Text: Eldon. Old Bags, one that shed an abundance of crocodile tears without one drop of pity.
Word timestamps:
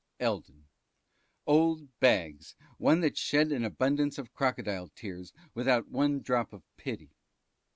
Eldon. 0.19 0.65
Old 1.45 1.89
Bags, 1.99 2.55
one 2.79 3.01
that 3.01 3.19
shed 3.19 3.51
an 3.51 3.63
abundance 3.63 4.17
of 4.17 4.33
crocodile 4.33 4.87
tears 4.95 5.31
without 5.53 5.89
one 5.89 6.21
drop 6.21 6.53
of 6.53 6.63
pity. 6.75 7.11